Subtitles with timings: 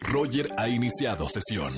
[0.00, 1.74] Roger ha iniciado sesión.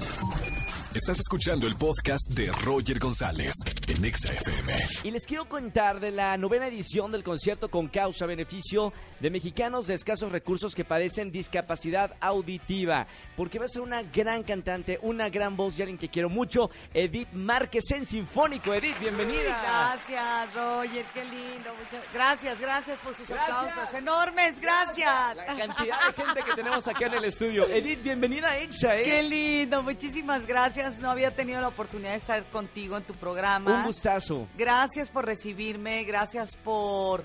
[0.94, 3.52] Estás escuchando el podcast de Roger González
[3.88, 4.74] en Exa FM.
[5.02, 9.88] Y les quiero contar de la novena edición del concierto con causa beneficio de mexicanos
[9.88, 13.08] de escasos recursos que padecen discapacidad auditiva.
[13.36, 16.70] Porque va a ser una gran cantante, una gran voz y alguien que quiero mucho,
[16.92, 18.72] Edith Márquez en Sinfónico.
[18.72, 19.96] Edith, bienvenida.
[20.06, 21.74] Gracias, Roger, qué lindo.
[21.82, 23.58] Muchas gracias, gracias por sus Gracias.
[23.58, 25.36] aplausos enormes, gracias.
[25.36, 27.66] La cantidad de gente que tenemos acá en el estudio.
[27.68, 29.02] Edith, bienvenida a Exa, ¿eh?
[29.02, 30.83] Qué lindo, muchísimas gracias.
[31.00, 33.78] No había tenido la oportunidad de estar contigo en tu programa.
[33.78, 34.46] Un gustazo.
[34.56, 37.24] Gracias por recibirme, gracias por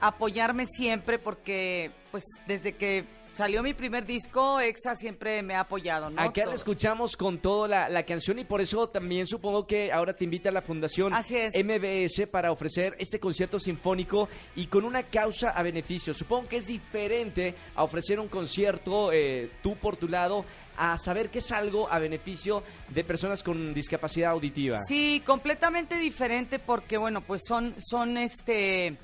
[0.00, 3.04] apoyarme siempre, porque pues desde que
[3.34, 6.22] salió mi primer disco, EXA siempre me ha apoyado, ¿no?
[6.22, 10.14] Acá la escuchamos con toda la, la canción y por eso también supongo que ahora
[10.14, 11.54] te invita a la Fundación Así es.
[11.54, 16.14] MBS para ofrecer este concierto sinfónico y con una causa a beneficio.
[16.14, 20.44] Supongo que es diferente a ofrecer un concierto eh, tú por tu lado
[20.76, 24.78] a saber que es algo a beneficio de personas con discapacidad auditiva.
[24.86, 28.96] Sí, completamente diferente porque, bueno, pues son, son este,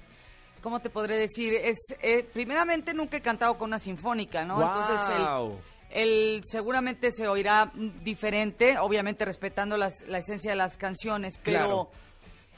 [0.63, 1.55] ¿cómo te podré decir?
[1.55, 4.63] Es, eh, primeramente nunca he cantado con una sinfónica, ¿no?
[4.63, 5.01] Entonces,
[5.91, 7.73] el, seguramente se oirá
[8.05, 11.91] diferente, obviamente respetando las- la esencia de las canciones, pero Claro.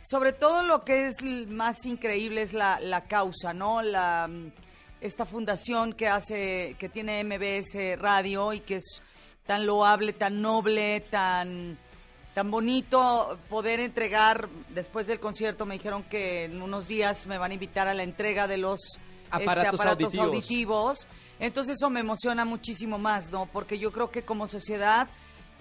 [0.03, 3.81] sobre todo lo que es más increíble es la, la causa, ¿no?
[3.83, 4.53] La, mm,
[5.01, 9.03] esta fundación que hace, que tiene MBS Radio y que es
[9.47, 11.79] tan loable, tan noble, tan,
[12.35, 17.51] tan bonito poder entregar, después del concierto me dijeron que en unos días me van
[17.51, 20.27] a invitar a la entrega de los este, Aparatos auditivos.
[20.27, 21.07] auditivos.
[21.39, 23.47] Entonces eso me emociona muchísimo más, ¿no?
[23.47, 25.09] Porque yo creo que como sociedad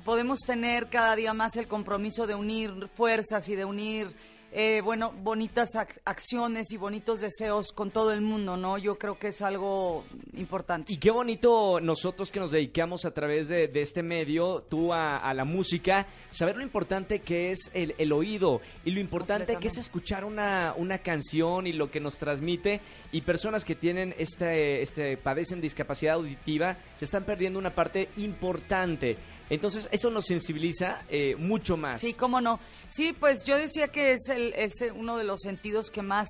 [0.05, 4.15] podemos tener cada día más el compromiso de unir fuerzas y de unir,
[4.51, 8.77] eh, bueno, bonitas ac- acciones y bonitos deseos con todo el mundo, ¿no?
[8.77, 10.91] Yo creo que es algo importante.
[10.91, 15.17] Y qué bonito nosotros que nos dedicamos a través de, de este medio, tú a,
[15.17, 19.67] a la música, saber lo importante que es el, el oído y lo importante que
[19.67, 22.81] es escuchar una, una canción y lo que nos transmite.
[23.11, 29.17] Y personas que tienen este, este, padecen discapacidad auditiva se están perdiendo una parte importante.
[29.49, 31.99] Entonces eso nos sensibiliza eh, mucho más.
[31.99, 32.57] Sí, cómo no.
[32.87, 36.27] Sí, pues yo decía que es, el, es eh, uno de los sentidos que más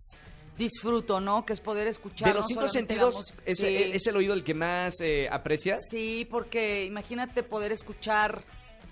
[0.57, 1.45] disfruto, ¿no?
[1.45, 2.27] Que es poder escuchar.
[2.27, 3.41] de los no cinco sentidos, música.
[3.45, 3.67] ¿es, Sí.
[3.67, 5.79] ¿es el oído el que más eh, aprecias?
[5.89, 8.43] Sí, porque imagínate poder escuchar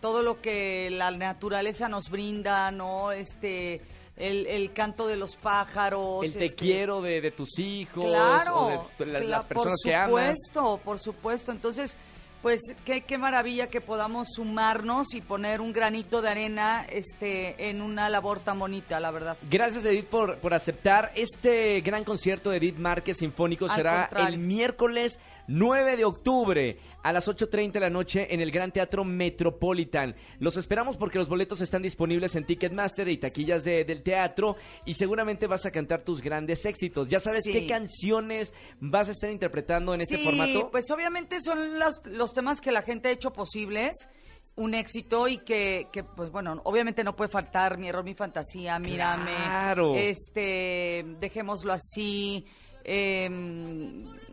[0.02, 3.12] todo lo que la naturaleza nos brinda, ¿no?
[3.12, 3.82] Este,
[4.16, 6.24] el, el canto de los pájaros.
[6.26, 9.94] El te este, quiero de, de tus hijos, Claro, o de la- las personas que
[9.94, 10.10] amas.
[10.10, 11.52] Por supuesto, por supuesto.
[11.52, 11.98] Entonces,
[12.42, 17.82] pues qué, qué maravilla que podamos sumarnos y poner un granito de arena este, en
[17.82, 19.38] una labor tan bonita, la verdad.
[19.50, 23.66] Gracias Edith por, por aceptar este gran concierto de Edith Márquez Sinfónico.
[23.66, 24.36] Al Será contrario.
[24.36, 25.20] el miércoles
[25.52, 30.16] 9 de octubre a las 8.30 de la noche en el Gran Teatro Metropolitan.
[30.40, 34.94] Los esperamos porque los boletos están disponibles en Ticketmaster y taquillas de- del teatro y
[34.94, 37.08] seguramente vas a cantar tus grandes éxitos.
[37.08, 37.52] ¿Ya sabes Sí.
[37.52, 40.70] qué canciones vas a estar interpretando en este formato?
[40.70, 44.08] pues obviamente son los, los temas que la gente ha hecho posibles.
[44.56, 48.78] Un éxito y que, que, pues bueno, obviamente no puede faltar mi error, mi fantasía,
[48.78, 49.34] mírame.
[49.36, 49.96] Claro.
[49.96, 52.46] Este, dejémoslo así.
[52.84, 53.30] eh,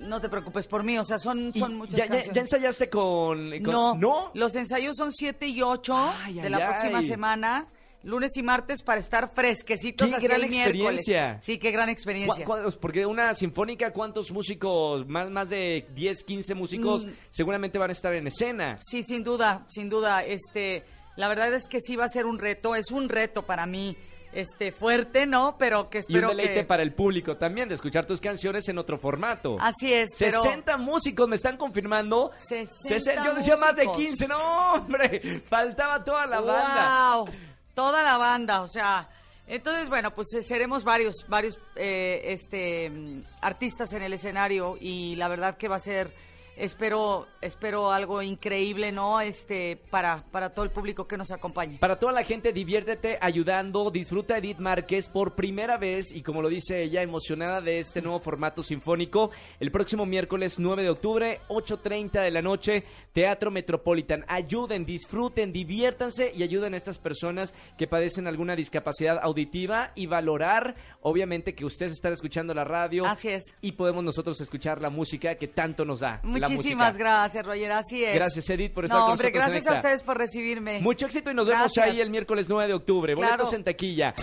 [0.06, 2.34] no te preocupes por mí, o sea, son, Y son muchas ya, ya- canciones.
[2.34, 4.30] ya ensayaste con, con- No, ¿No?
[4.34, 7.66] los ensayos son 7 y 8 Ay, de ay, la próxima semana,
[8.02, 11.00] lunes y martes, para estar fresquecitos ¡Qué hacia gran el miércoles.
[11.00, 11.38] experiencia!
[11.42, 12.46] Sí, qué gran ¿Cuá- experiencia.
[12.80, 17.10] Porque una sinfónica, ¿cuántos músicos, más, más de 10, 15 músicos, Mm.
[17.30, 18.76] seguramente van a estar en escena?
[18.78, 20.22] Sí, sin duda, sin duda.
[20.24, 20.84] Este,
[21.16, 23.96] la verdad es que sí va a ser un reto, es un reto para mí,
[24.40, 25.56] este, fuerte, ¿no?
[25.58, 26.64] Pero que Y un espero deleite que...
[26.64, 29.56] para el público también, de escuchar tus canciones en otro formato.
[29.60, 30.42] Así es, pero...
[30.42, 32.30] 60 músicos me están confirmando.
[32.48, 34.06] 60 Sesen- Yo decía más de músicos.
[34.06, 35.42] 15, no, hombre.
[35.48, 37.14] Faltaba toda la banda.
[37.16, 37.28] ¡Wow!
[37.74, 39.08] Toda la banda, o sea...
[39.48, 45.14] Entonces, bueno, pues eh, seremos varios, varios eh, este, mm, artistas en el escenario y
[45.14, 46.12] la verdad que va a ser,
[46.56, 49.20] espero, espero algo increíble, ¿no?
[49.20, 51.78] Este, para, para todo el público que nos acompañe.
[51.78, 56.42] Para toda la gente, diviértete ayudando, disfruta a Edith Márquez por primera vez y como
[56.42, 59.30] lo dice ella, emocionada de este nuevo formato sinfónico,
[59.60, 64.24] el próximo miércoles 9 de octubre, 8.30 de la noche, Teatro Metropolitan.
[64.28, 70.74] Ayuden, disfruten, diviértanse y ayuden a estas personas que padecen alguna discapacidad auditiva y valorar,
[71.02, 73.06] obviamente, que ustedes están escuchando la radio.
[73.06, 73.54] Así es.
[73.60, 76.20] Y podemos nosotros escuchar la música que tanto nos da.
[76.24, 77.04] la Muchísimas música.
[77.04, 78.14] gracias, Roger, así es.
[78.14, 80.80] Gracias, Edith, por estar No, con hombre, nosotros en gracias a ustedes por recibirme.
[80.80, 83.14] Mucho éxito y nos vemos ahí el miércoles 9 de octubre.
[83.14, 83.56] Boletos Claro.
[83.56, 84.14] en taquilla.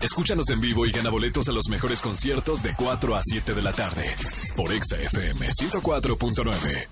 [0.00, 3.62] Escúchanos en vivo y gana boletos a los mejores conciertos de 4 a 7 de
[3.62, 4.14] la tarde
[4.54, 6.86] por Exa FM 104.9.